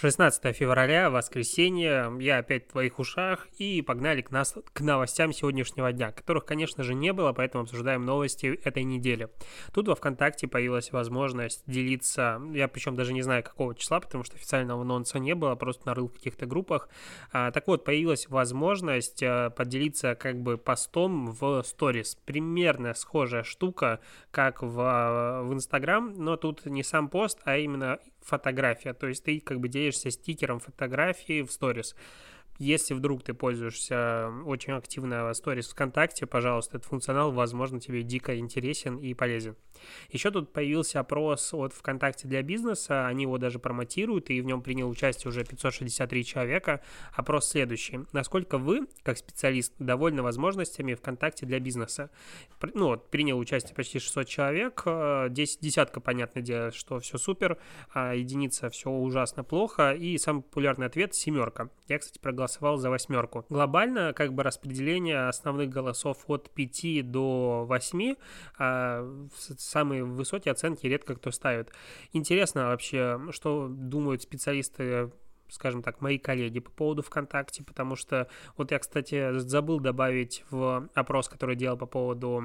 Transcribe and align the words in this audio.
16 0.00 0.56
февраля, 0.56 1.10
воскресенье, 1.10 2.10
я 2.20 2.38
опять 2.38 2.64
в 2.64 2.70
твоих 2.70 2.98
ушах, 2.98 3.46
и 3.58 3.82
погнали 3.82 4.22
к, 4.22 4.30
нас, 4.30 4.54
к 4.72 4.80
новостям 4.80 5.30
сегодняшнего 5.30 5.92
дня, 5.92 6.10
которых, 6.10 6.46
конечно 6.46 6.82
же, 6.84 6.94
не 6.94 7.12
было, 7.12 7.34
поэтому 7.34 7.64
обсуждаем 7.64 8.06
новости 8.06 8.46
этой 8.64 8.82
недели. 8.82 9.28
Тут 9.74 9.88
во 9.88 9.94
ВКонтакте 9.94 10.48
появилась 10.48 10.90
возможность 10.92 11.62
делиться, 11.66 12.40
я 12.54 12.66
причем 12.66 12.96
даже 12.96 13.12
не 13.12 13.20
знаю 13.20 13.42
какого 13.42 13.74
числа, 13.74 14.00
потому 14.00 14.24
что 14.24 14.36
официального 14.36 14.80
анонса 14.80 15.18
не 15.18 15.34
было, 15.34 15.54
просто 15.54 15.86
нарыл 15.86 16.08
в 16.08 16.14
каких-то 16.14 16.46
группах. 16.46 16.88
А, 17.30 17.50
так 17.50 17.66
вот, 17.66 17.84
появилась 17.84 18.26
возможность 18.30 19.22
а, 19.22 19.50
поделиться 19.50 20.14
как 20.14 20.40
бы 20.40 20.56
постом 20.56 21.30
в 21.30 21.62
сторис. 21.62 22.16
Примерно 22.24 22.94
схожая 22.94 23.42
штука, 23.42 24.00
как 24.30 24.62
в, 24.62 24.80
а, 24.80 25.42
в 25.42 25.52
Инстаграм, 25.52 26.14
но 26.16 26.38
тут 26.38 26.64
не 26.64 26.82
сам 26.82 27.10
пост, 27.10 27.38
а 27.44 27.58
именно 27.58 27.98
фотография, 28.22 28.92
то 28.92 29.06
есть 29.06 29.24
ты 29.24 29.40
как 29.40 29.60
бы 29.60 29.68
делишься 29.68 30.10
стикером 30.10 30.60
фотографии 30.60 31.42
в 31.42 31.50
сторис. 31.50 31.94
Если 32.60 32.92
вдруг 32.92 33.22
ты 33.22 33.32
пользуешься 33.32 34.30
очень 34.44 34.74
активно 34.74 35.32
сторис 35.32 35.70
ВКонтакте, 35.70 36.26
пожалуйста, 36.26 36.76
этот 36.76 36.90
функционал, 36.90 37.32
возможно, 37.32 37.80
тебе 37.80 38.02
дико 38.02 38.36
интересен 38.38 38.98
и 38.98 39.14
полезен. 39.14 39.56
Еще 40.10 40.30
тут 40.30 40.52
появился 40.52 41.00
опрос 41.00 41.54
от 41.54 41.72
ВКонтакте 41.72 42.28
для 42.28 42.42
бизнеса, 42.42 43.06
они 43.06 43.22
его 43.22 43.38
даже 43.38 43.58
промотируют, 43.58 44.28
и 44.28 44.42
в 44.42 44.44
нем 44.44 44.60
принял 44.60 44.90
участие 44.90 45.30
уже 45.30 45.42
563 45.42 46.22
человека. 46.22 46.82
Опрос 47.14 47.48
следующий. 47.48 48.00
Насколько 48.12 48.58
вы, 48.58 48.86
как 49.04 49.16
специалист, 49.16 49.72
довольны 49.78 50.20
возможностями 50.20 50.92
ВКонтакте 50.92 51.46
для 51.46 51.60
бизнеса? 51.60 52.10
Ну 52.74 52.88
вот, 52.88 53.10
принял 53.10 53.38
участие 53.38 53.74
почти 53.74 54.00
600 54.00 54.28
человек, 54.28 54.82
10 54.84 55.60
десятка, 55.60 56.00
понятное 56.00 56.42
дело, 56.42 56.72
что 56.72 56.98
все 56.98 57.16
супер, 57.16 57.56
а 57.94 58.14
единица 58.14 58.68
все 58.68 58.90
ужасно 58.90 59.44
плохо, 59.44 59.92
и 59.92 60.18
самый 60.18 60.42
популярный 60.42 60.88
ответ 60.88 61.14
семерка. 61.14 61.70
Я, 61.88 61.98
кстати, 61.98 62.18
проголосовал 62.18 62.49
проголосовал 62.50 62.76
за 62.76 62.90
восьмерку. 62.90 63.44
Глобально, 63.48 64.12
как 64.12 64.32
бы 64.32 64.42
распределение 64.42 65.28
основных 65.28 65.70
голосов 65.70 66.24
от 66.26 66.50
5 66.50 67.10
до 67.10 67.64
8, 67.68 68.14
а 68.58 69.06
самые 69.58 70.04
высокие 70.04 70.52
оценки 70.52 70.86
редко 70.86 71.14
кто 71.14 71.30
ставит. 71.30 71.70
Интересно 72.12 72.66
вообще, 72.66 73.20
что 73.30 73.68
думают 73.68 74.22
специалисты 74.22 75.10
скажем 75.52 75.82
так, 75.82 76.00
мои 76.00 76.16
коллеги 76.16 76.60
по 76.60 76.70
поводу 76.70 77.02
ВКонтакте, 77.02 77.64
потому 77.64 77.96
что 77.96 78.28
вот 78.56 78.70
я, 78.70 78.78
кстати, 78.78 79.36
забыл 79.38 79.80
добавить 79.80 80.44
в 80.50 80.88
опрос, 80.94 81.28
который 81.28 81.56
делал 81.56 81.76
по 81.76 81.86
поводу 81.86 82.40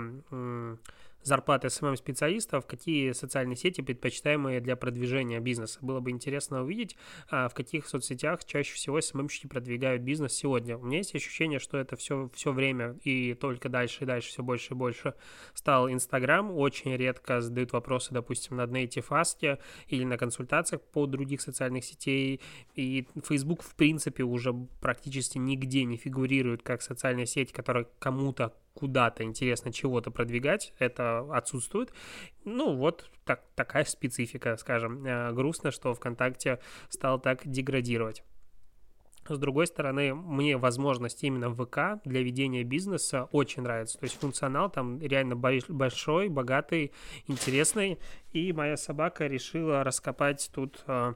зарплаты 1.26 1.70
СММ-специалистов, 1.70 2.66
какие 2.68 3.12
социальные 3.12 3.56
сети 3.58 3.82
предпочитаемые 3.82 4.62
для 4.62 4.76
продвижения 4.76 5.40
бизнеса. 5.40 5.80
Было 5.82 6.00
бы 6.00 6.12
интересно 6.12 6.62
увидеть, 6.62 6.96
а, 7.30 7.50
в 7.50 7.54
каких 7.54 7.88
соцсетях 7.88 8.46
чаще 8.46 8.76
всего 8.76 9.02
СММщики 9.02 9.48
продвигают 9.48 10.04
бизнес 10.04 10.34
сегодня. 10.34 10.78
У 10.78 10.86
меня 10.86 11.00
есть 11.00 11.16
ощущение, 11.16 11.60
что 11.60 11.78
это 11.78 11.96
все, 11.96 12.30
все 12.34 12.52
время 12.52 12.98
и 13.04 13.34
только 13.34 13.70
дальше 13.70 14.04
и 14.04 14.06
дальше 14.06 14.30
все 14.30 14.44
больше 14.44 14.74
и 14.74 14.78
больше 14.78 15.16
стал 15.56 15.90
Инстаграм. 15.90 16.52
Очень 16.52 16.96
редко 16.96 17.42
задают 17.42 17.74
вопросы, 17.74 18.14
допустим, 18.14 18.58
на 18.58 18.64
Native 18.64 19.60
или 19.88 20.04
на 20.04 20.18
консультациях 20.18 20.82
по 20.82 21.08
других 21.08 21.42
социальных 21.42 21.86
сетей. 21.86 22.40
И 22.76 23.08
Facebook, 23.28 23.64
в 23.64 23.74
принципе, 23.76 24.24
уже 24.24 24.54
практически 24.80 25.40
нигде 25.40 25.86
не 25.86 25.98
фигурирует 25.98 26.62
как 26.62 26.84
социальная 26.84 27.26
сеть, 27.26 27.52
которая 27.52 27.88
кому-то 27.98 28.54
куда-то 28.76 29.24
интересно 29.24 29.72
чего-то 29.74 30.12
продвигать, 30.12 30.74
это 30.78 31.20
отсутствует. 31.34 31.92
Ну, 32.44 32.76
вот 32.76 33.10
так, 33.24 33.44
такая 33.56 33.86
специфика, 33.86 34.56
скажем. 34.58 35.06
Э, 35.06 35.32
грустно, 35.32 35.72
что 35.72 35.94
ВКонтакте 35.94 36.60
стал 36.90 37.20
так 37.20 37.42
деградировать. 37.46 38.24
С 39.28 39.40
другой 39.40 39.66
стороны, 39.66 40.14
мне 40.14 40.56
возможность 40.56 41.24
именно 41.24 41.52
ВК 41.52 42.00
для 42.06 42.22
ведения 42.22 42.64
бизнеса 42.64 43.28
очень 43.32 43.64
нравится. 43.64 43.98
То 43.98 44.04
есть 44.04 44.20
функционал 44.20 44.70
там 44.70 45.02
реально 45.02 45.36
большой, 45.36 46.30
богатый, 46.30 46.92
интересный. 47.26 47.98
И 48.34 48.54
моя 48.54 48.78
собака 48.78 49.26
решила 49.26 49.84
раскопать 49.84 50.52
тут 50.54 50.84
э, 50.86 51.14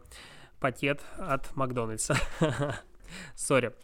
пакет 0.59 1.01
от 1.17 1.55
Макдональдса. 1.55 2.15
Sorry. 3.35 3.75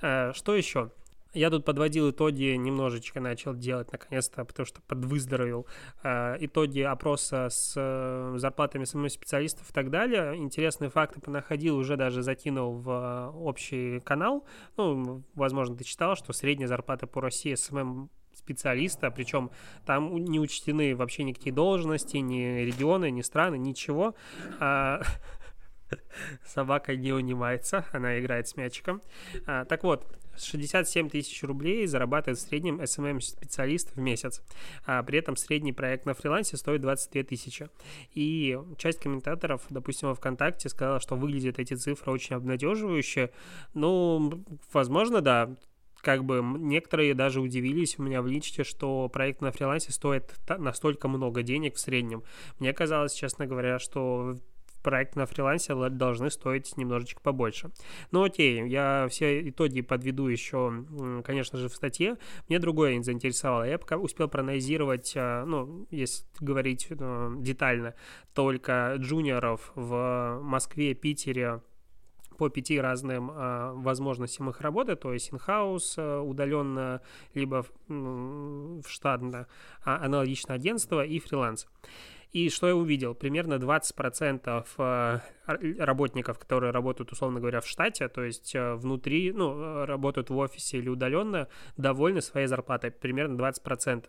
Э, 0.00 0.32
что 0.32 0.54
еще? 0.54 0.92
Я 1.34 1.48
тут 1.48 1.64
подводил 1.64 2.10
итоги, 2.10 2.54
немножечко 2.56 3.20
начал 3.20 3.54
делать 3.54 3.90
наконец-то, 3.90 4.44
потому 4.44 4.66
что 4.66 4.82
подвыздоровел, 4.82 5.66
э, 6.02 6.36
итоги 6.40 6.80
опроса 6.80 7.48
с 7.48 7.72
э, 7.74 8.34
зарплатами 8.36 8.84
самих 8.84 9.12
специалистов 9.12 9.70
и 9.70 9.72
так 9.72 9.90
далее. 9.90 10.36
Интересные 10.36 10.90
факты 10.90 11.20
понаходил, 11.20 11.76
уже 11.76 11.96
даже 11.96 12.22
закинул 12.22 12.74
в 12.74 12.90
э, 12.90 13.38
общий 13.38 14.00
канал. 14.00 14.44
Ну, 14.76 15.22
возможно, 15.34 15.74
ты 15.74 15.84
читал, 15.84 16.16
что 16.16 16.34
средняя 16.34 16.68
зарплата 16.68 17.06
по 17.06 17.22
России 17.22 17.54
SMM 17.54 18.10
специалиста, 18.34 19.10
причем 19.10 19.50
там 19.86 20.14
не 20.16 20.40
учтены 20.40 20.96
вообще 20.96 21.22
никакие 21.22 21.54
должности, 21.54 22.16
ни 22.18 22.64
регионы, 22.64 23.10
ни 23.10 23.22
страны, 23.22 23.56
ничего. 23.56 24.14
А, 24.58 25.02
собака 26.46 26.96
не 26.96 27.12
унимается, 27.12 27.84
она 27.92 28.18
играет 28.18 28.48
с 28.48 28.56
мячиком. 28.56 29.02
А, 29.46 29.64
так 29.64 29.84
вот, 29.84 30.06
67 30.38 31.10
тысяч 31.10 31.42
рублей 31.42 31.86
зарабатывает 31.86 32.38
в 32.38 32.42
среднем 32.42 32.80
SMM-специалист 32.80 33.94
в 33.94 34.00
месяц. 34.00 34.42
А 34.86 35.02
при 35.02 35.18
этом 35.18 35.36
средний 35.36 35.72
проект 35.72 36.06
на 36.06 36.14
фрилансе 36.14 36.56
стоит 36.56 36.80
22 36.80 37.22
тысячи. 37.24 37.68
И 38.14 38.58
часть 38.78 39.00
комментаторов, 39.00 39.62
допустим, 39.70 40.08
во 40.08 40.14
ВКонтакте 40.14 40.68
сказала, 40.68 41.00
что 41.00 41.16
выглядят 41.16 41.58
эти 41.58 41.74
цифры 41.74 42.12
очень 42.12 42.36
обнадеживающе. 42.36 43.30
Ну, 43.74 44.44
возможно, 44.72 45.20
да, 45.20 45.54
как 46.00 46.24
бы 46.24 46.42
некоторые 46.42 47.14
даже 47.14 47.40
удивились 47.40 47.98
у 47.98 48.02
меня 48.02 48.22
в 48.22 48.26
личке, 48.26 48.64
что 48.64 49.08
проект 49.08 49.40
на 49.40 49.52
фрилансе 49.52 49.92
стоит 49.92 50.34
настолько 50.48 51.08
много 51.08 51.42
денег 51.42 51.76
в 51.76 51.80
среднем. 51.80 52.24
Мне 52.58 52.72
казалось, 52.72 53.14
честно 53.14 53.46
говоря, 53.46 53.78
что 53.78 54.36
проект 54.82 55.16
на 55.16 55.26
фрилансе 55.26 55.74
должны 55.90 56.30
стоить 56.30 56.76
немножечко 56.76 57.20
побольше. 57.20 57.70
Ну 58.10 58.24
окей, 58.24 58.68
я 58.68 59.06
все 59.08 59.48
итоги 59.48 59.80
подведу 59.80 60.26
еще, 60.26 60.84
конечно 61.24 61.58
же, 61.58 61.68
в 61.68 61.74
статье. 61.74 62.16
Мне 62.48 62.58
другое 62.58 63.00
заинтересовало. 63.02 63.64
Я 63.64 63.78
пока 63.78 63.96
успел 63.96 64.28
проанализировать, 64.28 65.14
а, 65.16 65.44
ну, 65.44 65.86
если 65.90 66.24
говорить 66.40 66.88
ну, 66.90 67.40
детально, 67.40 67.94
только 68.34 68.96
джуниоров 68.98 69.72
в 69.74 70.40
Москве, 70.42 70.94
Питере, 70.94 71.60
по 72.42 72.48
пяти 72.48 72.80
разным 72.80 73.30
э, 73.30 73.72
возможностям 73.74 74.50
их 74.50 74.60
работы, 74.62 74.96
то 74.96 75.12
есть 75.12 75.30
in-house, 75.30 75.94
э, 75.96 76.18
удаленно, 76.18 77.00
либо 77.34 77.62
в, 77.62 77.70
в 77.88 78.88
штатно, 78.88 79.46
а, 79.84 80.04
аналогично 80.04 80.54
агентство 80.54 81.04
и 81.04 81.20
фриланс. 81.20 81.68
И 82.32 82.48
что 82.48 82.66
я 82.66 82.74
увидел? 82.74 83.14
Примерно 83.14 83.54
20% 83.54 84.66
э, 84.78 85.20
работников, 85.78 86.38
которые 86.38 86.70
работают, 86.72 87.12
условно 87.12 87.40
говоря, 87.40 87.60
в 87.60 87.66
штате, 87.66 88.08
то 88.08 88.22
есть 88.22 88.54
э, 88.54 88.74
внутри, 88.74 89.32
ну, 89.32 89.84
работают 89.84 90.30
в 90.30 90.36
офисе 90.38 90.78
или 90.78 90.88
удаленно, 90.88 91.48
довольны 91.76 92.22
своей 92.22 92.46
зарплатой, 92.46 92.90
примерно 92.90 93.38
20%. 93.38 94.06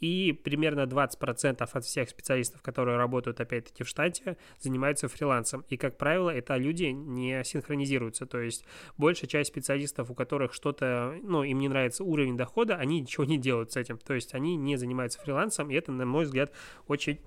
И 0.00 0.32
примерно 0.32 0.86
20% 0.86 1.68
от 1.70 1.84
всех 1.84 2.08
специалистов, 2.08 2.62
которые 2.62 2.96
работают, 2.96 3.40
опять-таки, 3.40 3.84
в 3.84 3.88
штате, 3.88 4.38
занимаются 4.58 5.08
фрилансом. 5.08 5.62
И, 5.68 5.76
как 5.76 5.98
правило, 5.98 6.30
это 6.30 6.56
люди 6.56 6.84
не 6.84 7.44
синхронизируются, 7.44 8.24
то 8.24 8.40
есть 8.40 8.64
большая 8.96 9.28
часть 9.28 9.50
специалистов, 9.50 10.10
у 10.10 10.14
которых 10.14 10.54
что-то, 10.54 11.14
ну, 11.22 11.42
им 11.42 11.58
не 11.58 11.68
нравится 11.68 12.04
уровень 12.04 12.38
дохода, 12.38 12.76
они 12.76 13.00
ничего 13.00 13.24
не 13.24 13.36
делают 13.36 13.72
с 13.72 13.76
этим, 13.76 13.98
то 13.98 14.14
есть 14.14 14.32
они 14.32 14.56
не 14.56 14.76
занимаются 14.76 15.20
фрилансом, 15.20 15.70
и 15.70 15.74
это, 15.74 15.92
на 15.92 16.06
мой 16.06 16.24
взгляд, 16.24 16.52
очень 16.86 17.20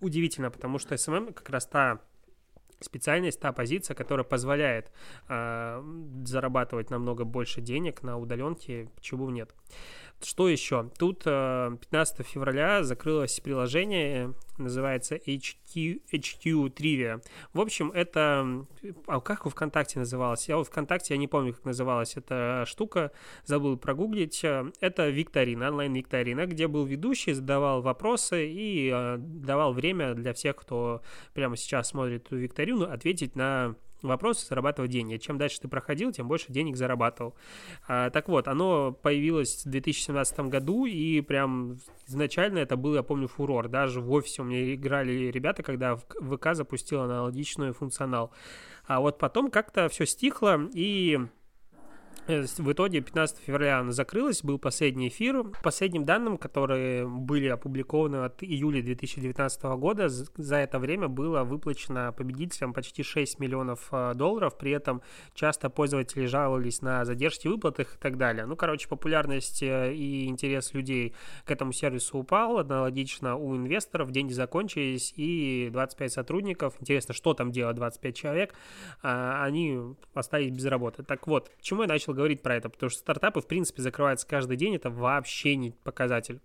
удивительно, 0.00 0.50
потому 0.50 0.78
что 0.78 0.94
SMM 0.94 1.32
как 1.32 1.50
раз 1.50 1.66
та 1.66 2.00
специальность, 2.80 3.40
та 3.40 3.52
позиция, 3.52 3.94
которая 3.94 4.24
позволяет 4.24 4.92
э, 5.28 5.82
зарабатывать 6.24 6.90
намного 6.90 7.24
больше 7.24 7.60
денег 7.60 8.02
на 8.02 8.18
удаленке, 8.18 8.88
почему 8.94 9.30
нет. 9.30 9.54
Что 10.20 10.48
еще? 10.48 10.90
Тут 10.98 11.24
15 11.24 12.26
февраля 12.26 12.82
закрылось 12.82 13.38
приложение, 13.38 14.34
называется 14.58 15.14
HQ, 15.14 16.02
HQ 16.12 16.74
Trivia. 16.74 17.22
В 17.52 17.60
общем, 17.60 17.92
это... 17.92 18.66
А 19.06 19.20
как 19.20 19.46
у 19.46 19.50
ВКонтакте 19.50 20.00
называлось? 20.00 20.48
Я 20.48 20.56
вот 20.56 20.66
ВКонтакте, 20.66 21.14
я 21.14 21.18
не 21.18 21.28
помню, 21.28 21.54
как 21.54 21.64
называлась 21.64 22.16
эта 22.16 22.64
штука, 22.66 23.12
забыл 23.44 23.76
прогуглить. 23.76 24.44
Это 24.44 25.08
викторина, 25.08 25.68
онлайн-викторина, 25.68 26.46
где 26.46 26.66
был 26.66 26.84
ведущий, 26.84 27.32
задавал 27.32 27.80
вопросы 27.80 28.48
и 28.50 28.92
давал 29.18 29.72
время 29.72 30.14
для 30.14 30.32
всех, 30.32 30.56
кто 30.56 31.00
прямо 31.32 31.56
сейчас 31.56 31.90
смотрит 31.90 32.26
эту 32.26 32.38
викторину, 32.38 32.90
ответить 32.90 33.36
на 33.36 33.76
вопрос 34.02 34.46
зарабатывать 34.46 34.90
деньги. 34.90 35.16
Чем 35.16 35.38
дальше 35.38 35.60
ты 35.60 35.68
проходил, 35.68 36.12
тем 36.12 36.28
больше 36.28 36.52
денег 36.52 36.76
зарабатывал. 36.76 37.34
А, 37.86 38.10
так 38.10 38.28
вот, 38.28 38.48
оно 38.48 38.92
появилось 38.92 39.64
в 39.64 39.70
2017 39.70 40.40
году, 40.40 40.86
и 40.86 41.20
прям 41.20 41.78
изначально 42.06 42.58
это 42.58 42.76
был, 42.76 42.94
я 42.94 43.02
помню, 43.02 43.28
фурор. 43.28 43.68
Даже 43.68 44.00
в 44.00 44.10
офисе 44.12 44.42
у 44.42 44.44
меня 44.44 44.74
играли 44.74 45.30
ребята, 45.30 45.62
когда 45.62 45.96
ВК 45.96 46.54
запустил 46.54 47.02
аналогичную 47.02 47.74
функционал. 47.74 48.32
А 48.86 49.00
вот 49.00 49.18
потом 49.18 49.50
как-то 49.50 49.88
все 49.88 50.06
стихло, 50.06 50.68
и 50.72 51.18
в 52.26 52.72
итоге 52.72 53.00
15 53.00 53.38
февраля 53.38 53.78
она 53.78 53.92
закрылась, 53.92 54.42
был 54.42 54.58
последний 54.58 55.08
эфир. 55.08 55.44
По 55.44 55.62
последним 55.62 56.04
данным, 56.04 56.36
которые 56.36 57.06
были 57.06 57.48
опубликованы 57.48 58.24
от 58.24 58.42
июля 58.42 58.82
2019 58.82 59.62
года, 59.78 60.08
за 60.08 60.56
это 60.56 60.78
время 60.78 61.08
было 61.08 61.44
выплачено 61.44 62.12
победителям 62.12 62.72
почти 62.74 63.02
6 63.02 63.38
миллионов 63.38 63.88
э, 63.92 64.12
долларов, 64.14 64.58
при 64.58 64.72
этом 64.72 65.00
часто 65.34 65.70
пользователи 65.70 66.26
жаловались 66.26 66.82
на 66.82 67.04
задержки 67.04 67.48
в 67.48 67.52
выплатах 67.52 67.94
и 67.94 67.98
так 67.98 68.18
далее. 68.18 68.44
Ну, 68.44 68.56
короче, 68.56 68.88
популярность 68.88 69.62
э, 69.62 69.94
и 69.94 70.26
интерес 70.26 70.74
людей 70.74 71.14
к 71.44 71.50
этому 71.50 71.72
сервису 71.72 72.18
упал, 72.18 72.58
аналогично 72.58 73.36
у 73.36 73.56
инвесторов, 73.56 74.10
деньги 74.10 74.32
закончились, 74.32 75.14
и 75.16 75.70
25 75.72 76.12
сотрудников, 76.12 76.74
интересно, 76.80 77.14
что 77.14 77.32
там 77.34 77.52
делать 77.52 77.76
25 77.76 78.16
человек, 78.16 78.54
они 79.02 79.78
остались 80.14 80.50
без 80.50 80.66
работы. 80.66 81.02
Так 81.02 81.26
вот, 81.26 81.50
почему 81.56 81.82
я 81.82 81.88
начал 81.88 82.07
говорить 82.12 82.42
про 82.42 82.56
это, 82.56 82.68
потому 82.68 82.90
что 82.90 83.00
стартапы, 83.00 83.40
в 83.40 83.46
принципе, 83.46 83.82
закрываются 83.82 84.26
каждый 84.26 84.56
день, 84.56 84.76
это 84.76 84.90
вообще 84.90 85.56
не 85.56 85.70
показатель. 85.70 86.40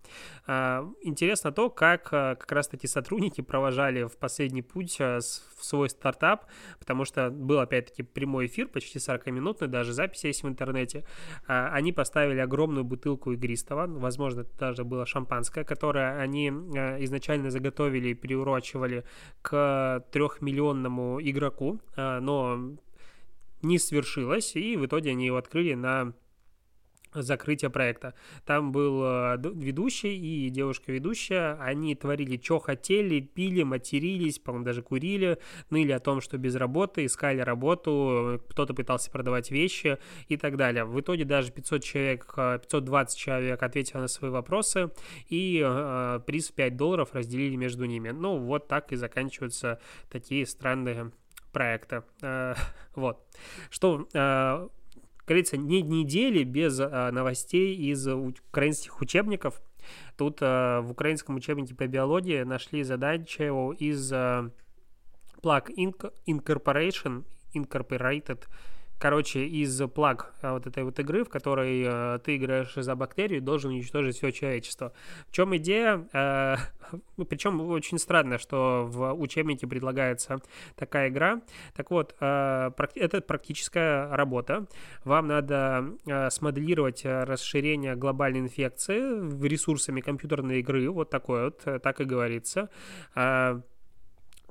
А, 0.47 0.89
интересно 1.01 1.51
то, 1.51 1.69
как 1.69 2.09
а, 2.11 2.35
как 2.35 2.51
раз-таки 2.51 2.87
сотрудники 2.87 3.41
провожали 3.41 4.03
в 4.03 4.17
последний 4.17 4.61
путь 4.61 4.97
а, 4.99 5.19
в 5.19 5.65
свой 5.65 5.89
стартап, 5.89 6.45
потому 6.79 7.05
что 7.05 7.29
был, 7.29 7.59
опять-таки, 7.59 8.03
прямой 8.03 8.47
эфир, 8.47 8.67
почти 8.67 8.99
40-минутный, 8.99 9.67
даже 9.67 9.93
запись 9.93 10.23
есть 10.23 10.43
в 10.43 10.47
интернете. 10.47 11.05
Они 11.47 11.93
поставили 11.93 12.39
огромную 12.39 12.83
бутылку 12.83 13.31
игристого, 13.31 13.87
возможно, 13.87 14.41
это 14.41 14.57
даже 14.57 14.83
было 14.83 15.05
шампанское, 15.05 15.63
которое 15.63 16.19
они 16.19 16.49
изначально 16.49 17.49
заготовили 17.49 18.09
и 18.09 18.13
приурочивали 18.13 19.05
к 19.41 20.03
трехмиллионному 20.11 21.19
игроку, 21.21 21.79
но 21.95 22.75
не 23.63 23.79
свершилось, 23.79 24.55
и 24.55 24.77
в 24.77 24.85
итоге 24.85 25.11
они 25.11 25.25
его 25.25 25.37
открыли 25.37 25.73
на 25.73 26.13
закрытие 27.15 27.69
проекта. 27.69 28.13
Там 28.45 28.71
был 28.71 29.03
э, 29.03 29.37
ведущий 29.53 30.15
и 30.15 30.49
девушка-ведущая. 30.49 31.57
Они 31.59 31.95
творили, 31.95 32.41
что 32.41 32.59
хотели, 32.59 33.19
пили, 33.19 33.63
матерились, 33.63 34.39
по-моему, 34.39 34.65
даже 34.65 34.81
курили, 34.81 35.37
ныли 35.69 35.91
о 35.91 35.99
том, 35.99 36.21
что 36.21 36.37
без 36.37 36.55
работы, 36.55 37.05
искали 37.05 37.41
работу, 37.41 38.41
кто-то 38.49 38.73
пытался 38.73 39.11
продавать 39.11 39.51
вещи 39.51 39.97
и 40.27 40.37
так 40.37 40.57
далее. 40.57 40.85
В 40.85 40.99
итоге 40.99 41.25
даже 41.25 41.51
500 41.51 41.83
человек, 41.83 42.33
520 42.35 43.15
э, 43.15 43.19
человек 43.19 43.63
ответило 43.63 44.01
на 44.01 44.07
свои 44.07 44.31
вопросы, 44.31 44.91
и 45.29 45.61
э, 45.63 46.19
приз 46.25 46.49
в 46.49 46.53
5 46.53 46.75
долларов 46.75 47.09
разделили 47.13 47.55
между 47.55 47.85
ними. 47.85 48.09
Ну, 48.09 48.37
вот 48.37 48.67
так 48.67 48.91
и 48.91 48.95
заканчиваются 48.95 49.79
такие 50.09 50.45
странные 50.45 51.11
проекта. 51.53 52.03
Э, 52.21 52.55
вот. 52.95 53.25
Что, 53.69 54.07
э, 54.13 54.67
говорится, 55.25 55.55
не 55.55 55.81
недели 55.81 56.43
без 56.43 56.79
э, 56.79 57.11
новостей 57.11 57.75
из 57.75 58.05
украинских 58.07 58.99
учебников. 58.99 59.61
Тут 60.17 60.39
в 60.39 60.87
украинском 60.89 61.35
учебнике 61.35 61.75
по 61.75 61.85
биологии 61.87 62.43
нашли 62.43 62.83
задачу 62.83 63.73
из 63.77 64.13
Plug 64.13 64.53
Incorporation, 66.25 67.25
Incorporated 67.53 68.45
короче, 69.03 69.45
из 69.45 69.81
плаг 69.89 70.33
а, 70.41 70.53
вот 70.53 70.65
этой 70.65 70.85
вот 70.85 70.97
игры, 70.97 71.25
в 71.25 71.29
которой 71.29 71.83
э, 71.85 72.19
ты 72.23 72.37
играешь 72.37 72.73
за 72.73 72.95
бактерию, 72.95 73.41
должен 73.41 73.71
уничтожить 73.71 74.15
все 74.15 74.31
человечество. 74.31 74.93
В 75.27 75.33
чем 75.33 75.53
идея? 75.57 76.07
Э, 76.13 76.55
причем 77.27 77.59
очень 77.59 77.99
странно, 77.99 78.37
что 78.37 78.85
в 78.87 79.13
учебнике 79.15 79.67
предлагается 79.67 80.39
такая 80.77 81.09
игра. 81.09 81.41
Так 81.75 81.91
вот, 81.91 82.15
э, 82.21 82.71
это 82.95 83.19
практическая 83.19 84.07
работа. 84.15 84.67
Вам 85.03 85.27
надо 85.27 85.97
э, 86.05 86.29
смоделировать 86.29 87.01
расширение 87.03 87.97
глобальной 87.97 88.39
инфекции 88.39 89.01
ресурсами 89.45 89.99
компьютерной 89.99 90.59
игры, 90.59 90.89
вот 90.89 91.09
такой 91.09 91.43
вот, 91.43 91.61
э, 91.65 91.79
так 91.79 91.99
и 91.99 92.05
говорится. 92.05 92.69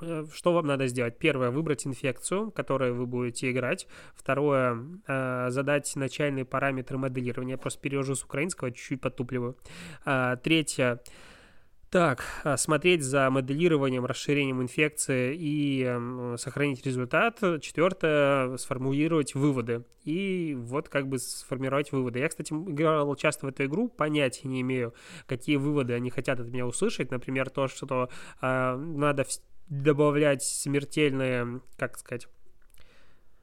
Э, 0.03 0.13
Э, 0.13 0.27
что 0.33 0.53
вам 0.53 0.67
надо 0.67 0.87
сделать? 0.87 1.19
Первое, 1.19 1.51
выбрать 1.51 1.87
инфекцию, 1.87 2.51
которой 2.51 2.93
вы 2.93 3.07
будете 3.07 3.51
играть. 3.51 3.87
Второе, 4.15 4.79
э, 5.07 5.47
задать 5.51 5.95
начальные 5.97 6.45
параметры 6.45 6.99
моделирования. 6.99 7.53
Я 7.53 7.59
просто 7.59 7.81
перевожу 7.81 8.15
с 8.15 8.25
украинского, 8.25 8.71
чуть-чуть 8.73 9.01
подтупливаю. 9.01 9.57
А, 10.05 10.37
третье, 10.37 11.01
так, 11.91 12.25
смотреть 12.57 13.03
за 13.03 13.29
моделированием, 13.29 14.07
расширением 14.07 14.63
инфекции 14.63 15.37
и 15.39 16.37
сохранить 16.39 16.87
результат. 16.87 17.39
Четвертое, 17.61 18.57
сформулировать 18.57 19.35
выводы. 19.35 19.85
И 20.03 20.57
вот 20.59 20.89
как 20.89 21.09
бы 21.09 21.19
сформировать 21.19 21.93
выводы. 21.93 22.21
Я, 22.21 22.29
кстати, 22.31 22.55
играл 22.55 23.15
часто 23.17 23.45
в 23.45 23.51
эту 23.51 23.67
игру, 23.67 23.89
понятия 23.89 24.49
не 24.49 24.63
имею, 24.63 24.95
какие 25.27 25.57
выводы 25.57 25.93
они 25.93 26.09
хотят 26.09 26.41
от 26.41 26.47
меня 26.47 26.67
услышать. 26.67 27.11
Например, 27.11 27.51
то, 27.51 27.69
что 27.69 28.09
э, 28.41 28.77
надо 28.77 29.27
добавлять 29.73 30.43
смертельные, 30.43 31.63
как 31.79 31.97
сказать, 31.97 32.29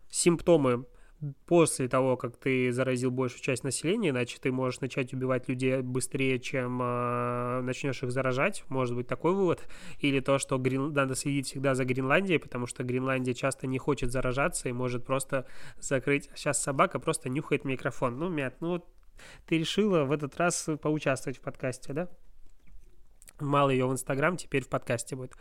симптомы 0.10 0.86
после 1.48 1.88
того, 1.90 2.18
как 2.18 2.38
ты 2.38 2.72
заразил 2.72 3.10
большую 3.10 3.42
часть 3.42 3.64
населения, 3.64 4.10
иначе 4.10 4.38
ты 4.40 4.52
можешь 4.52 4.80
начать 4.80 5.12
убивать 5.12 5.50
людей 5.50 5.81
быстрее, 5.81 6.40
чем 6.40 6.80
э, 6.81 7.62
начнешь 7.62 8.04
их 8.04 8.12
заражать. 8.12 8.64
Может 8.70 8.96
быть 8.96 9.08
такой 9.08 9.34
вывод. 9.34 9.68
Или 10.00 10.20
то, 10.20 10.38
что 10.38 10.58
Грин... 10.60 10.94
надо 10.94 11.16
следить 11.16 11.48
всегда 11.48 11.74
за 11.74 11.84
Гренландией, 11.84 12.40
потому 12.40 12.68
что 12.68 12.84
Гренландия 12.84 13.34
часто 13.34 13.66
не 13.66 13.80
хочет 13.80 14.12
заражаться 14.12 14.70
и 14.70 14.72
может 14.72 15.06
просто 15.06 15.48
закрыть. 15.80 16.30
Сейчас 16.36 16.62
собака 16.62 17.00
просто 17.00 17.28
нюхает 17.28 17.66
микрофон. 17.66 18.18
Ну, 18.20 18.30
Мят, 18.30 18.62
ну 18.62 18.86
ты 19.48 19.58
решила 19.58 20.04
в 20.06 20.12
этот 20.12 20.38
раз 20.38 20.70
поучаствовать 20.81 21.40
в 21.40 21.42
подкасте, 21.42 21.92
да? 21.92 22.08
Мало 23.40 23.70
ее 23.70 23.88
в 23.88 23.92
Инстаграм, 23.92 24.38
теперь 24.38 24.64
в 24.64 24.70
подкасте 24.70 25.16
будет. 25.16 25.34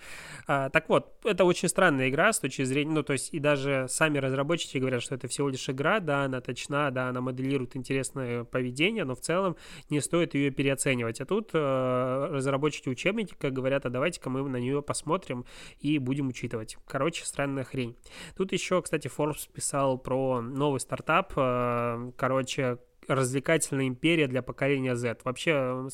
А, 0.46 0.70
так 0.70 0.88
вот, 0.88 1.16
это 1.24 1.44
очень 1.44 1.68
странная 1.68 2.08
игра 2.08 2.32
с 2.32 2.38
точки 2.38 2.62
зрения, 2.64 2.92
ну, 2.92 3.02
то 3.02 3.12
есть, 3.12 3.32
и 3.32 3.38
даже 3.38 3.86
сами 3.88 4.18
разработчики 4.18 4.78
говорят, 4.78 5.02
что 5.02 5.14
это 5.14 5.28
всего 5.28 5.48
лишь 5.48 5.68
игра, 5.68 6.00
да, 6.00 6.24
она 6.24 6.40
точна, 6.40 6.90
да, 6.90 7.08
она 7.08 7.20
моделирует 7.20 7.76
интересное 7.76 8.44
поведение, 8.44 9.04
но 9.04 9.14
в 9.14 9.20
целом 9.20 9.56
не 9.90 10.00
стоит 10.00 10.34
ее 10.34 10.50
переоценивать. 10.50 11.20
А 11.20 11.26
тут 11.26 11.50
э, 11.52 12.28
разработчики 12.30 12.88
учебника 12.88 13.50
говорят, 13.50 13.86
а 13.86 13.90
давайте-ка 13.90 14.30
мы 14.30 14.48
на 14.48 14.58
нее 14.58 14.82
посмотрим 14.82 15.44
и 15.80 15.98
будем 15.98 16.28
учитывать. 16.28 16.76
Короче, 16.86 17.24
странная 17.24 17.64
хрень. 17.64 17.96
Тут 18.36 18.52
еще, 18.52 18.80
кстати, 18.82 19.08
Forbes 19.08 19.48
писал 19.52 19.98
про 19.98 20.40
новый 20.40 20.80
стартап, 20.80 21.32
э, 21.36 22.12
короче, 22.16 22.78
развлекательная 23.08 23.88
империя 23.88 24.26
для 24.26 24.42
поколения 24.42 24.94
Z. 24.94 25.18
Вообще 25.24 25.88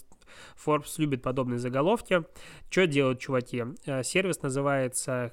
Forbes 0.64 0.94
любит 0.98 1.22
подобные 1.22 1.58
заголовки. 1.58 2.24
Что 2.70 2.86
делают 2.86 3.20
чуваки? 3.20 3.64
Э, 3.86 4.02
сервис 4.02 4.42
называется 4.42 5.32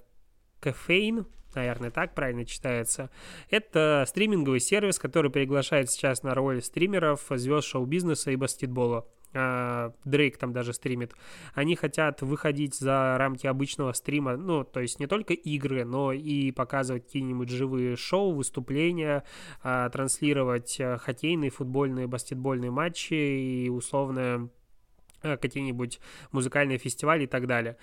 Caffeine, 0.61 1.25
наверное, 1.55 1.91
так 1.91 2.13
правильно 2.15 2.45
читается. 2.45 3.09
Это 3.49 4.05
стриминговый 4.07 4.59
сервис, 4.59 4.99
который 4.99 5.31
приглашает 5.31 5.89
сейчас 5.89 6.23
на 6.23 6.33
роль 6.33 6.61
стримеров, 6.61 7.25
звезд 7.29 7.67
шоу-бизнеса 7.67 8.31
и 8.31 8.35
баскетбола. 8.35 9.07
А, 9.33 9.93
Дрейк 10.03 10.37
там 10.37 10.51
даже 10.51 10.73
стримит, 10.73 11.13
они 11.53 11.75
хотят 11.75 12.21
выходить 12.21 12.75
за 12.75 13.15
рамки 13.17 13.47
обычного 13.47 13.93
стрима, 13.93 14.35
ну, 14.35 14.63
то 14.63 14.81
есть 14.81 14.99
не 14.99 15.07
только 15.07 15.33
игры, 15.33 15.85
но 15.85 16.11
и 16.11 16.51
показывать 16.51 17.05
какие-нибудь 17.05 17.49
живые 17.49 17.95
шоу, 17.95 18.33
выступления, 18.33 19.23
а, 19.63 19.89
транслировать 19.89 20.79
э, 20.79 20.97
хоккейные, 20.97 21.49
футбольные, 21.49 22.07
баскетбольные 22.07 22.71
матчи 22.71 23.13
и 23.13 23.69
условно 23.69 24.49
какие-нибудь 25.21 25.99
музыкальные 26.31 26.77
фестивали 26.77 27.23
и 27.23 27.27
так 27.27 27.47
далее. 27.47 27.77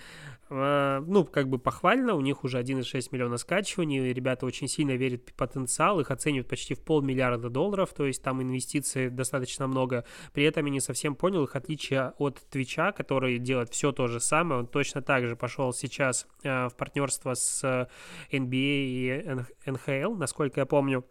Э, 0.51 1.03
ну, 1.07 1.25
как 1.25 1.49
бы 1.49 1.59
похвально, 1.59 2.15
у 2.15 2.21
них 2.21 2.45
уже 2.45 2.59
1,6 2.59 3.09
миллиона 3.13 3.37
скачиваний, 3.37 4.13
ребята 4.13 4.47
очень 4.47 4.69
сильно 4.69 4.93
верят 4.93 5.29
в 5.29 5.35
потенциал, 5.35 6.01
их 6.01 6.11
оценивают 6.11 6.49
почти 6.49 6.75
в 6.75 6.81
полмиллиарда 6.81 7.51
долларов, 7.51 7.93
то 7.95 8.07
есть 8.07 8.23
там 8.23 8.43
инвестиций 8.43 9.11
достаточно 9.11 9.67
много. 9.67 10.05
При 10.33 10.45
этом 10.45 10.65
я 10.67 10.73
не 10.73 10.81
совсем 10.81 11.15
понял 11.15 11.45
их 11.45 11.57
отличия 11.57 12.15
от 12.19 12.41
Твича, 12.51 12.93
который 12.93 13.39
делает 13.39 13.71
все 13.71 13.93
то 13.93 14.07
же 14.07 14.21
самое, 14.21 14.61
он 14.61 14.67
точно 14.67 15.03
так 15.03 15.27
же 15.27 15.37
пошел 15.37 15.73
сейчас 15.73 16.27
э, 16.43 16.69
в 16.69 16.75
партнерство 16.77 17.35
с 17.35 17.89
NBA 18.33 18.49
и 18.53 19.09
NHL, 19.67 20.17
насколько 20.17 20.61
я 20.61 20.67
помню. 20.67 21.05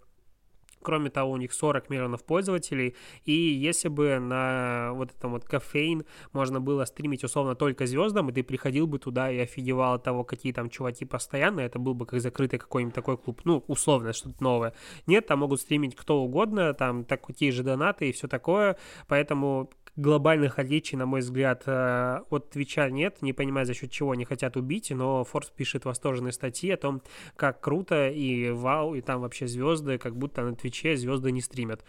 Кроме 0.82 1.10
того, 1.10 1.32
у 1.32 1.38
них 1.38 1.54
40 1.54 1.90
миллионов 1.90 2.24
пользователей, 2.24 2.96
и 3.26 3.32
если 3.34 3.90
бы 3.90 4.20
на 4.20 4.92
вот 4.94 5.12
этом 5.12 5.32
вот 5.32 5.46
кофеин 5.46 6.06
можно 6.34 6.62
было 6.62 6.86
стримить 6.86 7.24
условно 7.24 7.56
только 7.56 7.86
звездам, 7.86 8.30
и 8.30 8.34
ты 8.34 8.44
приходил 8.44 8.88
бы 8.88 9.00
туда 9.00 9.32
и 9.32 9.40
офигевал 9.40 9.96
от 9.96 10.04
того, 10.04 10.24
какие 10.24 10.54
там 10.54 10.70
чуваки 10.70 11.06
постоянно, 11.06 11.62
это 11.62 11.80
был 11.80 11.94
бы 11.94 12.06
как 12.06 12.22
закрытый 12.22 12.60
какой-нибудь 12.60 12.96
такой 12.96 13.18
клуб, 13.18 13.42
ну, 13.44 13.64
условно, 13.68 14.14
что-то 14.14 14.42
новое. 14.42 14.74
Нет, 15.06 15.28
там 15.28 15.40
могут 15.40 15.62
стримить 15.62 15.96
кто 15.96 16.22
угодно, 16.22 16.74
там 16.74 17.06
такие 17.06 17.52
же 17.52 17.64
донаты 17.64 18.10
и 18.10 18.12
все 18.12 18.28
такое, 18.28 18.78
поэтому 19.08 19.70
глобальных 19.98 20.60
отличий, 20.60 20.96
на 20.96 21.06
мой 21.06 21.22
взгляд, 21.22 21.64
э, 21.66 22.20
от 22.30 22.52
Твича 22.52 22.90
нет. 22.90 23.18
Не 23.22 23.34
понимаю, 23.34 23.66
за 23.66 23.74
счет 23.74 23.92
чего 23.92 24.12
они 24.12 24.26
хотят 24.26 24.56
убить, 24.56 24.92
но 24.92 25.24
Форс 25.24 25.50
пишет 25.50 25.86
восторженные 25.86 26.32
статьи 26.32 26.70
о 26.70 26.78
том, 26.78 27.02
как 27.36 27.60
круто 27.60 28.08
и 28.08 28.52
вау, 28.52 28.94
и 28.94 29.02
там 29.02 29.22
вообще 29.22 29.48
звезды, 29.48 29.98
как 29.98 30.16
будто 30.16 30.44
на 30.44 30.56
Твиче 30.56 30.67
звезды 30.96 31.32
не 31.32 31.42
стримят. 31.42 31.84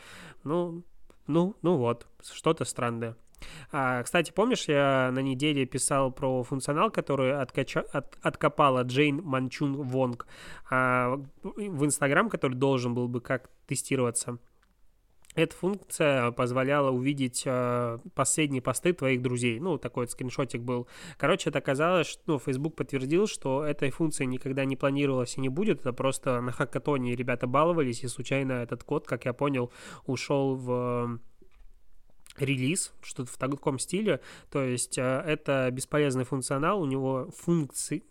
Ну, 0.44 0.82
ну, 1.26 1.56
ну 1.62 1.76
вот, 1.76 2.06
что-то 2.22 2.64
странное. 2.64 3.16
А, 3.70 4.02
кстати, 4.02 4.32
помнишь, 4.32 4.64
я 4.68 5.10
на 5.12 5.20
неделе 5.20 5.64
писал 5.66 6.10
про 6.10 6.42
функционал, 6.42 6.90
который 6.90 7.40
откача... 7.40 7.80
от... 7.92 8.16
откопала 8.22 8.82
Джейн 8.82 9.22
Манчун 9.22 9.74
Вонг 9.82 10.26
а, 10.70 11.20
в 11.42 11.84
Инстаграм, 11.84 12.28
который 12.28 12.54
должен 12.54 12.94
был 12.94 13.08
бы 13.08 13.20
как 13.20 13.50
тестироваться. 13.66 14.38
Эта 15.38 15.54
функция 15.54 16.32
позволяла 16.32 16.90
увидеть 16.90 17.44
э, 17.46 17.98
последние 18.16 18.60
посты 18.60 18.92
твоих 18.92 19.22
друзей. 19.22 19.60
Ну, 19.60 19.78
такой 19.78 20.06
вот 20.06 20.10
скриншотик 20.10 20.62
был. 20.62 20.88
Короче, 21.16 21.50
это 21.50 21.60
оказалось, 21.60 22.08
что 22.08 22.22
ну, 22.26 22.38
Facebook 22.40 22.74
подтвердил, 22.74 23.28
что 23.28 23.64
этой 23.64 23.90
функции 23.90 24.24
никогда 24.24 24.64
не 24.64 24.74
планировалось 24.74 25.36
и 25.36 25.40
не 25.40 25.48
будет. 25.48 25.78
Это 25.78 25.92
просто 25.92 26.40
на 26.40 26.50
хакатоне 26.50 27.14
ребята 27.14 27.46
баловались, 27.46 28.02
и 28.02 28.08
случайно 28.08 28.54
этот 28.54 28.82
код, 28.82 29.06
как 29.06 29.26
я 29.26 29.32
понял, 29.32 29.70
ушел 30.06 30.56
в 30.56 31.20
релиз, 32.36 32.92
что-то 33.00 33.30
в 33.30 33.36
таком 33.36 33.78
стиле. 33.78 34.20
То 34.50 34.64
есть 34.64 34.98
э, 34.98 35.22
это 35.24 35.70
бесполезный 35.70 36.24
функционал, 36.24 36.82
у 36.82 36.86
него 36.86 37.30
функции, 37.30 38.02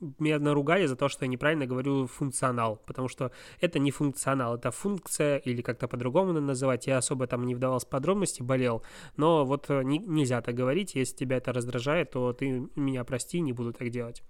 меня 0.00 0.38
наругали 0.38 0.86
за 0.86 0.96
то, 0.96 1.08
что 1.08 1.24
я 1.24 1.28
неправильно 1.28 1.66
говорю 1.66 2.06
функционал, 2.06 2.76
потому 2.86 3.08
что 3.08 3.32
это 3.60 3.78
не 3.78 3.90
функционал, 3.90 4.56
это 4.56 4.70
функция 4.70 5.38
или 5.38 5.62
как-то 5.62 5.88
по-другому 5.88 6.32
называть. 6.32 6.86
Я 6.86 6.98
особо 6.98 7.26
там 7.26 7.44
не 7.44 7.54
вдавался 7.54 7.86
в 7.86 7.90
подробности, 7.90 8.42
болел, 8.42 8.82
но 9.16 9.44
вот 9.44 9.66
э, 9.68 9.82
не, 9.82 9.98
нельзя 9.98 10.40
так 10.42 10.54
говорить. 10.54 10.94
Если 10.94 11.16
тебя 11.16 11.36
это 11.38 11.52
раздражает, 11.52 12.10
то 12.10 12.32
ты 12.32 12.68
меня 12.76 13.04
прости, 13.04 13.40
не 13.40 13.52
буду 13.52 13.72
так 13.72 13.88
делать. 13.90 14.22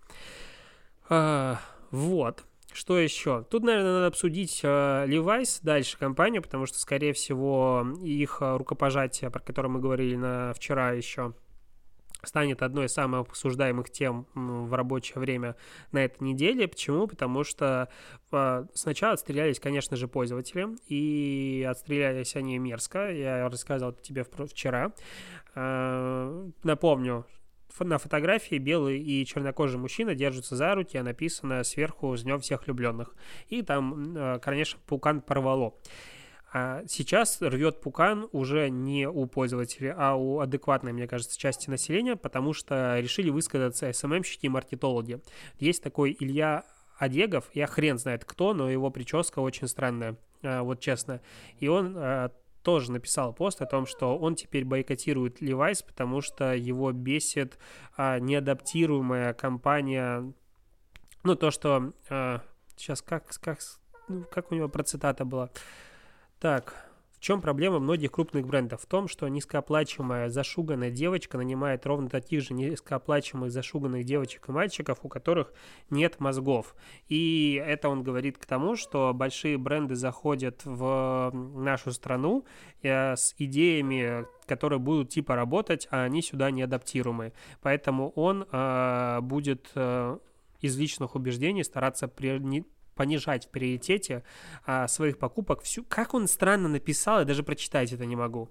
А, 1.09 1.61
вот. 1.91 2.45
Что 2.73 2.99
еще? 2.99 3.47
Тут, 3.49 3.63
наверное, 3.63 3.95
надо 3.95 4.07
обсудить 4.09 4.61
э, 4.63 5.07
Levi's 5.09 5.61
дальше 5.63 5.97
компанию, 5.99 6.43
потому 6.43 6.67
что, 6.67 6.79
скорее 6.79 7.15
всего, 7.15 7.87
их 8.03 8.39
э, 8.43 8.57
рукопожатие, 8.57 9.31
про 9.31 9.41
которое 9.41 9.69
мы 9.69 9.81
говорили 9.81 10.17
на 10.17 10.53
вчера 10.53 10.93
еще, 10.93 11.33
станет 12.23 12.63
одной 12.63 12.87
из 12.87 12.93
самых 12.93 13.29
обсуждаемых 13.29 13.91
тем 13.91 14.27
в 14.35 14.73
рабочее 14.75 15.21
время 15.21 15.57
на 15.93 16.05
этой 16.05 16.23
неделе. 16.23 16.69
Почему? 16.69 17.07
Потому 17.07 17.45
что 17.45 17.89
а, 18.33 18.67
сначала 18.75 19.15
отстрелялись, 19.15 19.61
конечно 19.61 19.97
же, 19.97 20.09
пользователи, 20.09 20.69
и 20.89 21.67
отстрелялись 21.69 22.37
они 22.37 22.59
мерзко. 22.59 23.11
Я 23.11 23.49
рассказывал 23.49 23.93
тебе 23.93 24.25
вчера. 24.25 24.93
А, 25.55 26.49
напомню, 26.63 27.27
на 27.79 27.99
фотографии 27.99 28.57
белый 28.57 29.01
и 29.01 29.25
чернокожий 29.27 29.79
мужчина 29.79 30.15
держатся 30.15 30.57
за 30.57 30.75
руки, 30.75 30.97
а 30.97 31.03
написано 31.03 31.63
сверху 31.63 32.17
«С 32.17 32.23
днем 32.23 32.41
всех 32.41 32.67
влюбленных». 32.67 33.15
И 33.49 33.63
там, 33.63 34.15
а, 34.17 34.39
конечно, 34.39 34.81
пукан 34.87 35.21
порвало. 35.21 35.75
А 36.59 36.85
сейчас 36.89 37.43
рвет 37.43 37.83
пукан 37.83 38.31
уже 38.33 38.71
не 38.71 39.07
у 39.07 39.27
пользователей, 39.27 39.93
а 39.95 40.15
у 40.15 40.41
адекватной, 40.41 40.95
мне 40.95 41.07
кажется, 41.07 41.39
части 41.39 41.69
населения, 41.69 42.17
потому 42.17 42.55
что 42.55 42.99
решили 42.99 43.29
высказаться 43.29 43.93
СММщики 43.93 44.47
и 44.47 44.49
маркетологи. 44.49 45.21
Есть 45.59 45.83
такой 45.83 46.17
Илья 46.19 46.65
Одегов, 46.97 47.51
я 47.53 47.67
хрен 47.67 47.99
знает 47.99 48.25
кто, 48.25 48.55
но 48.55 48.71
его 48.71 48.91
прическа 48.91 49.41
очень 49.41 49.69
странная, 49.69 50.17
а, 50.43 50.63
вот 50.63 50.81
честно. 50.81 51.21
И 51.61 51.69
он 51.69 51.95
а, 51.95 52.33
тоже 52.63 52.91
написал 52.91 53.35
пост 53.35 53.61
о 53.61 53.67
том, 53.67 53.85
что 53.85 54.17
он 54.17 54.35
теперь 54.35 54.65
бойкотирует 54.65 55.43
Levi's, 55.43 55.85
потому 55.87 56.23
что 56.23 56.55
его 56.55 56.91
бесит 56.91 57.59
а, 57.99 58.19
неадаптируемая 58.19 59.35
компания, 59.35 60.33
ну, 61.23 61.35
то, 61.35 61.51
что... 61.51 61.93
Сейчас 62.79 63.01
как, 63.01 63.27
как, 63.41 63.59
ну, 64.09 64.25
как 64.31 64.53
у 64.53 64.55
него 64.55 64.69
процитата 64.69 65.27
была? 65.27 65.51
Так, 66.39 66.87
в 67.17 67.21
чем 67.21 67.41
проблема 67.41 67.79
многих 67.79 68.13
крупных 68.13 68.47
брендов? 68.47 68.83
В 68.83 68.87
том, 68.87 69.09
что 69.09 69.27
низкооплачиваемая 69.27 70.29
зашуганная 70.29 70.91
девочка 70.91 71.39
нанимает 71.39 71.87
ровно 71.87 72.11
таких 72.11 72.43
же 72.43 72.53
низкооплачиваемых 72.53 73.51
зашуганных 73.51 74.05
девочек 74.05 74.49
и 74.49 74.53
мальчиков, 74.53 74.99
у 75.03 75.09
которых 75.09 75.55
нет 75.89 76.21
мозгов. 76.21 76.77
И 77.09 77.61
это 77.67 77.89
он 77.89 78.03
говорит 78.03 78.37
к 78.37 78.45
тому, 78.45 78.77
что 78.77 79.15
большие 79.15 79.57
бренды 79.57 79.95
заходят 79.95 80.61
в 80.67 81.31
нашу 81.33 81.93
страну 81.93 82.45
э, 82.83 83.17
с 83.17 83.35
идеями, 83.39 84.27
которые 84.47 84.79
будут 84.79 85.09
типа 85.09 85.37
работать, 85.37 85.89
а 85.91 86.03
они 86.03 86.21
сюда 86.21 86.51
не 86.51 86.63
адаптируемы. 86.63 87.33
Поэтому 87.63 88.11
он 88.11 88.47
э, 88.53 89.21
будет 89.23 89.71
э, 89.75 90.19
из 90.61 90.77
личных 90.77 91.15
убеждений 91.15 91.65
стараться 91.65 92.09
при, 92.09 92.39
понижать 92.97 93.47
в 93.47 93.51
приоритете 93.51 94.25
а, 94.65 94.89
своих 94.89 95.19
покупок 95.19 95.63
всю... 95.63 95.85
Как 95.85 96.15
он 96.15 96.27
странно 96.27 96.69
написал, 96.69 97.21
я 97.21 97.25
даже 97.25 97.45
прочитать 97.45 97.93
это 97.93 98.05
не 98.07 98.17
могу. 98.17 98.51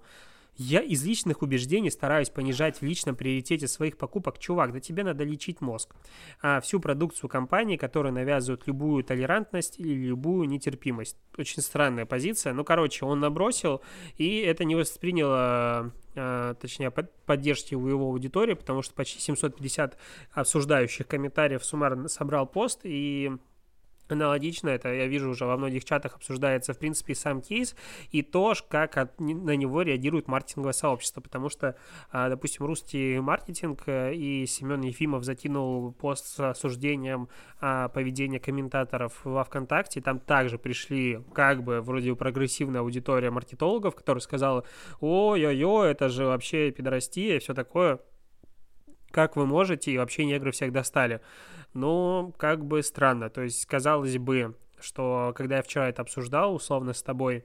Я 0.58 0.80
из 0.80 1.04
личных 1.04 1.42
убеждений 1.42 1.90
стараюсь 1.90 2.30
понижать 2.30 2.80
в 2.80 2.82
личном 2.82 3.14
приоритете 3.14 3.68
своих 3.68 3.98
покупок. 3.98 4.38
Чувак, 4.38 4.72
да 4.72 4.80
тебе 4.80 5.04
надо 5.04 5.22
лечить 5.22 5.60
мозг. 5.60 5.94
А 6.40 6.60
всю 6.62 6.80
продукцию 6.80 7.28
компании, 7.28 7.76
которая 7.76 8.10
навязывает 8.10 8.66
любую 8.66 9.04
толерантность 9.04 9.78
или 9.78 9.92
любую 9.92 10.48
нетерпимость. 10.48 11.18
Очень 11.36 11.62
странная 11.62 12.06
позиция. 12.06 12.54
Ну, 12.54 12.64
короче, 12.64 13.04
он 13.04 13.20
набросил, 13.20 13.82
и 14.16 14.38
это 14.38 14.64
не 14.64 14.76
восприняло 14.76 15.92
а, 16.14 16.54
точнее, 16.54 16.90
поддержки 16.90 17.74
у 17.74 17.86
его 17.86 18.06
аудитории, 18.06 18.54
потому 18.54 18.80
что 18.80 18.94
почти 18.94 19.20
750 19.20 19.98
обсуждающих 20.32 21.06
комментариев 21.06 21.62
суммарно 21.62 22.08
собрал 22.08 22.46
пост, 22.46 22.80
и 22.84 23.30
Аналогично 24.08 24.68
это, 24.68 24.92
я 24.92 25.06
вижу, 25.06 25.30
уже 25.30 25.46
во 25.46 25.56
многих 25.56 25.84
чатах 25.84 26.14
обсуждается, 26.14 26.74
в 26.74 26.78
принципе, 26.78 27.14
сам 27.14 27.40
кейс 27.40 27.74
и 28.10 28.22
то, 28.22 28.54
как 28.68 28.96
от, 28.96 29.20
на 29.20 29.56
него 29.56 29.82
реагирует 29.82 30.28
маркетинговое 30.28 30.72
сообщество, 30.72 31.20
потому 31.20 31.48
что, 31.48 31.76
а, 32.10 32.28
допустим, 32.28 32.66
русский 32.66 33.18
маркетинг 33.18 33.82
э, 33.86 34.14
и 34.14 34.46
Семен 34.46 34.82
Ефимов 34.82 35.24
закинул 35.24 35.92
пост 35.92 36.26
с 36.26 36.50
осуждением 36.50 37.28
а, 37.60 37.88
поведения 37.88 38.38
комментаторов 38.38 39.20
во 39.24 39.42
ВКонтакте, 39.44 40.00
там 40.00 40.20
также 40.20 40.58
пришли 40.58 41.20
как 41.34 41.64
бы 41.64 41.80
вроде 41.80 42.14
прогрессивная 42.14 42.82
аудитория 42.82 43.30
маркетологов, 43.30 43.96
которая 43.96 44.20
сказала, 44.20 44.64
ой-ой-ой, 45.00 45.90
это 45.90 46.08
же 46.08 46.26
вообще 46.26 46.70
пидорастия 46.70 47.36
и 47.36 47.38
все 47.40 47.54
такое, 47.54 48.00
как 49.10 49.36
вы 49.36 49.46
можете, 49.46 49.92
и 49.92 49.98
вообще 49.98 50.24
негры 50.24 50.52
всех 50.52 50.72
достали. 50.72 51.20
Ну, 51.74 52.34
как 52.36 52.64
бы 52.64 52.82
странно. 52.82 53.30
То 53.30 53.42
есть, 53.42 53.66
казалось 53.66 54.18
бы, 54.18 54.54
что 54.80 55.32
когда 55.36 55.56
я 55.56 55.62
вчера 55.62 55.88
это 55.88 56.02
обсуждал, 56.02 56.54
условно, 56.54 56.92
с 56.92 57.02
тобой, 57.02 57.44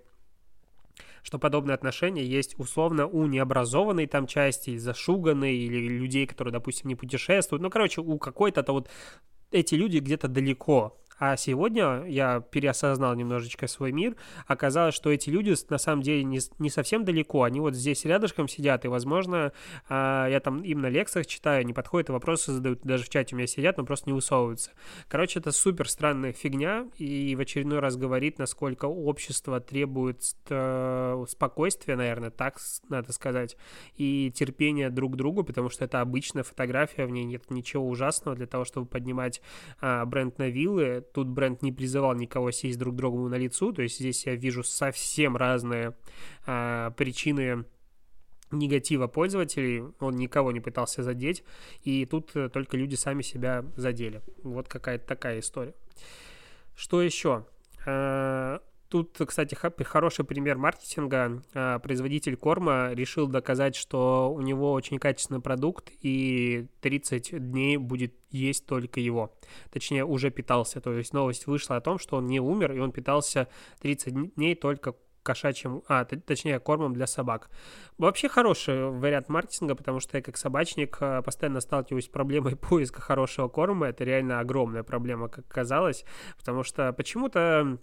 что 1.24 1.40
подобные 1.40 1.76
отношения 1.76 2.24
есть 2.24 2.58
условно 2.60 3.08
у 3.08 3.26
необразованной 3.26 4.08
там 4.08 4.28
части, 4.28 4.78
зашуганной, 4.78 5.56
или 5.56 5.88
людей, 5.88 6.26
которые, 6.26 6.52
допустим, 6.52 6.88
не 6.88 6.96
путешествуют. 6.96 7.62
Ну, 7.62 7.70
короче, 7.70 8.02
у 8.02 8.18
какой-то-то 8.18 8.74
вот 8.74 8.90
эти 9.52 9.76
люди 9.76 10.00
где-то 10.00 10.28
далеко 10.28 11.01
А 11.22 11.38
сегодня 11.38 12.04
я 12.08 12.40
переосознал 12.40 13.14
немножечко 13.14 13.68
свой 13.68 13.92
мир. 13.92 14.16
Оказалось, 14.48 14.96
что 14.96 15.12
эти 15.12 15.30
люди 15.30 15.54
на 15.70 15.78
самом 15.78 16.02
деле 16.02 16.24
не, 16.24 16.40
не 16.58 16.72
совсем 16.72 17.06
далеко. 17.06 17.44
Они 17.44 17.60
вот 17.60 17.76
здесь 17.76 18.06
рядышком 18.06 18.48
сидят, 18.48 18.86
и, 18.86 18.88
возможно, 18.88 19.54
а, 19.88 20.28
я 20.28 20.40
там 20.40 20.64
им 20.64 20.82
на 20.82 20.88
лекциях 20.88 21.28
читаю, 21.28 21.64
не 21.64 21.74
подходят 21.74 22.10
и 22.10 22.12
вопросы 22.12 22.54
задают. 22.54 22.82
Даже 22.82 23.04
в 23.04 23.10
чате 23.10 23.36
у 23.36 23.38
меня 23.38 23.46
сидят, 23.46 23.78
но 23.78 23.86
просто 23.86 24.10
не 24.10 24.14
высовываются. 24.14 24.72
Короче, 25.10 25.38
это 25.38 25.52
супер 25.52 25.88
странная 25.88 26.34
фигня, 26.34 26.88
и 26.98 27.36
в 27.36 27.40
очередной 27.40 27.78
раз 27.78 27.98
говорит, 27.98 28.40
насколько 28.40 28.86
общество 28.86 29.60
требует 29.60 30.24
э, 30.50 31.26
спокойствия, 31.30 31.98
наверное, 31.98 32.32
так 32.32 32.58
надо 32.90 33.14
сказать, 33.14 33.58
и 33.96 34.32
терпения 34.34 34.90
друг 34.90 35.14
к 35.14 35.18
другу, 35.18 35.44
потому 35.44 35.70
что 35.70 35.86
это 35.86 36.02
обычная 36.02 36.42
фотография, 36.42 37.06
в 37.06 37.12
ней 37.12 37.26
нет 37.26 37.52
ничего 37.52 37.88
ужасного 37.88 38.36
для 38.36 38.48
того, 38.48 38.66
чтобы 38.66 38.88
поднимать 38.88 39.40
а, 39.82 40.04
бренд 40.06 40.40
на 40.40 40.50
виллы. 40.50 41.06
Тут 41.14 41.28
бренд 41.28 41.62
не 41.62 41.72
призывал 41.72 42.16
никого 42.16 42.52
сесть 42.52 42.80
друг 42.80 42.96
другу 42.96 43.28
на 43.28 43.36
лицу, 43.36 43.74
то 43.74 43.82
есть 43.82 44.00
здесь 44.00 44.26
я 44.26 44.36
вижу 44.36 44.64
совсем 44.64 45.36
разные 45.36 45.96
а, 46.46 46.92
причины 46.92 47.66
негатива 48.52 49.08
пользователей, 49.08 49.84
он 50.00 50.16
никого 50.16 50.52
не 50.52 50.60
пытался 50.60 51.04
задеть, 51.04 51.44
и 51.84 52.06
тут 52.06 52.32
э, 52.36 52.50
только 52.50 52.76
люди 52.76 52.96
сами 52.96 53.22
себя 53.22 53.66
задели. 53.76 54.22
Вот 54.44 54.68
какая-то 54.68 55.08
такая 55.08 55.40
история. 55.40 55.74
Что 56.76 57.02
еще? 57.02 57.46
Тут, 58.92 59.18
кстати, 59.26 59.56
хороший 59.56 60.26
пример 60.26 60.58
маркетинга. 60.58 61.42
А, 61.54 61.80
производитель 61.80 62.36
корма 62.36 62.92
решил 62.92 63.26
доказать, 63.26 63.78
что 63.78 64.30
у 64.34 64.42
него 64.42 64.74
очень 64.74 65.00
качественный 65.00 65.40
продукт, 65.40 65.90
и 66.02 66.68
30 66.82 67.52
дней 67.52 67.78
будет 67.78 68.14
есть 68.32 68.66
только 68.66 69.00
его. 69.00 69.34
Точнее, 69.72 70.04
уже 70.04 70.30
питался. 70.30 70.82
То 70.82 70.92
есть 70.92 71.14
новость 71.14 71.48
вышла 71.48 71.78
о 71.78 71.82
том, 71.82 72.00
что 72.00 72.18
он 72.18 72.28
не 72.28 72.42
умер, 72.42 72.74
и 72.74 72.80
он 72.80 72.92
питался 72.92 73.48
30 73.80 74.36
дней 74.36 74.56
только 74.56 74.94
кошачьим, 75.24 75.84
а, 75.88 76.04
точнее, 76.04 76.60
кормом 76.60 76.94
для 76.94 77.08
собак. 77.08 77.50
Вообще 77.98 78.28
хороший 78.28 78.90
вариант 78.90 79.30
маркетинга, 79.30 79.76
потому 79.76 80.02
что 80.02 80.18
я 80.18 80.22
как 80.22 80.36
собачник 80.36 80.98
а, 81.00 81.22
постоянно 81.22 81.62
сталкиваюсь 81.62 82.06
с 82.06 82.10
проблемой 82.10 82.56
поиска 82.58 83.00
хорошего 83.00 83.48
корма. 83.48 83.88
Это 83.88 84.04
реально 84.04 84.42
огромная 84.42 84.84
проблема, 84.84 85.30
как 85.30 85.48
казалось, 85.48 86.04
потому 86.38 86.64
что 86.64 86.92
почему-то 86.92 87.80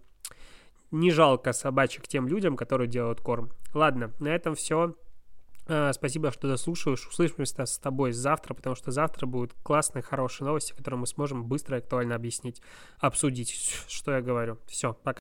не 0.91 1.11
жалко 1.11 1.53
собачек 1.53 2.09
тем 2.09 2.29
людям, 2.29 2.57
которые 2.57 2.89
делают 2.89 3.21
корм. 3.21 3.53
Ладно, 3.75 4.13
на 4.19 4.29
этом 4.29 4.55
все. 4.55 4.95
А, 5.67 5.93
спасибо, 5.93 6.33
что 6.33 6.49
дослушиваешь. 6.49 7.07
Услышимся 7.07 7.67
с 7.67 7.79
тобой 7.79 8.13
завтра, 8.13 8.55
потому 8.55 8.75
что 8.75 8.91
завтра 8.91 9.27
будут 9.27 9.55
классные, 9.63 10.03
хорошие 10.03 10.47
новости, 10.47 10.73
которые 10.73 11.01
мы 11.01 11.07
сможем 11.07 11.45
быстро 11.45 11.77
и 11.77 11.81
актуально 11.81 12.15
объяснить, 12.15 12.63
обсудить, 12.99 13.51
что 13.89 14.13
я 14.13 14.23
говорю. 14.23 14.59
Все, 14.67 14.95
пока. 14.95 15.21